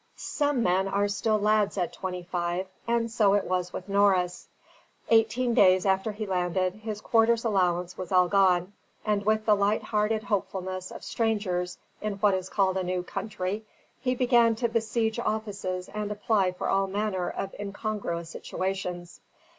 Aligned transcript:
Some 0.15 0.63
men 0.63 0.87
are 0.87 1.07
still 1.07 1.37
lads 1.39 1.77
at 1.77 1.93
twenty 1.93 2.23
five; 2.23 2.65
and 2.87 3.11
so 3.11 3.35
it 3.35 3.43
was 3.43 3.71
with 3.71 3.87
Norris. 3.87 4.47
Eighteen 5.09 5.53
days 5.53 5.85
after 5.85 6.11
he 6.11 6.25
landed, 6.25 6.73
his 6.73 7.01
quarter's 7.01 7.45
allowance 7.45 7.99
was 7.99 8.11
all 8.11 8.27
gone, 8.27 8.73
and 9.05 9.23
with 9.23 9.45
the 9.45 9.53
light 9.55 9.83
hearted 9.83 10.23
hopefulness 10.23 10.89
of 10.89 11.03
strangers 11.03 11.77
in 12.01 12.13
what 12.15 12.33
is 12.33 12.49
called 12.49 12.77
a 12.77 12.83
new 12.83 13.03
country, 13.03 13.63
he 13.99 14.15
began 14.15 14.55
to 14.55 14.67
besiege 14.69 15.19
offices 15.19 15.87
and 15.87 16.11
apply 16.11 16.53
for 16.53 16.67
all 16.67 16.87
manner 16.87 17.29
of 17.29 17.53
incongruous 17.59 18.31
situations. 18.31 19.21